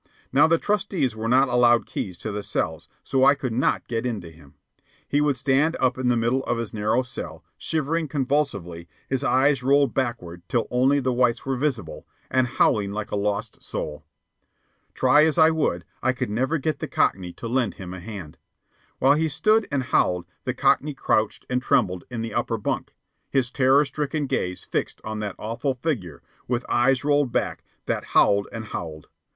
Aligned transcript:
Now 0.33 0.47
the 0.47 0.57
trusties 0.57 1.15
were 1.15 1.27
not 1.27 1.47
allowed 1.47 1.85
keys 1.85 2.17
to 2.17 2.31
the 2.31 2.41
cells, 2.41 2.89
so 3.03 3.23
I 3.23 3.35
could 3.35 3.53
not 3.53 3.87
get 3.87 4.03
in 4.03 4.19
to 4.21 4.31
him. 4.31 4.55
He 5.07 5.21
would 5.21 5.37
stand 5.37 5.77
up 5.79 5.95
in 5.95 6.07
the 6.07 6.17
middle 6.17 6.43
of 6.45 6.57
his 6.57 6.73
narrow 6.73 7.03
cell, 7.03 7.43
shivering 7.55 8.07
convulsively, 8.07 8.89
his 9.07 9.23
eyes 9.23 9.61
rolled 9.61 9.93
backward 9.93 10.41
till 10.49 10.65
only 10.71 10.99
the 10.99 11.13
whites 11.13 11.45
were 11.45 11.55
visible, 11.55 12.07
and 12.31 12.47
howling 12.47 12.91
like 12.91 13.11
a 13.11 13.15
lost 13.15 13.61
soul. 13.61 14.03
Try 14.95 15.23
as 15.23 15.37
I 15.37 15.51
would, 15.51 15.85
I 16.01 16.13
could 16.13 16.31
never 16.31 16.57
get 16.57 16.79
the 16.79 16.87
Cockney 16.87 17.31
to 17.33 17.47
lend 17.47 17.75
him 17.75 17.93
a 17.93 17.99
hand. 17.99 18.39
While 18.97 19.13
he 19.13 19.27
stood 19.27 19.67
and 19.71 19.83
howled, 19.83 20.25
the 20.45 20.55
Cockney 20.55 20.95
crouched 20.95 21.45
and 21.47 21.61
trembled 21.61 22.05
in 22.09 22.21
the 22.23 22.33
upper 22.33 22.57
bunk, 22.57 22.95
his 23.29 23.51
terror 23.51 23.85
stricken 23.85 24.25
gaze 24.25 24.63
fixed 24.63 24.99
on 25.03 25.19
that 25.19 25.35
awful 25.37 25.75
figure, 25.75 26.23
with 26.47 26.65
eyes 26.67 27.03
rolled 27.03 27.31
back, 27.31 27.63
that 27.85 28.03
howled 28.15 28.47
and 28.51 28.65
howled. 28.65 29.07